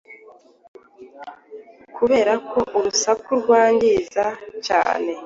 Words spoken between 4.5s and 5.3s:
cyane;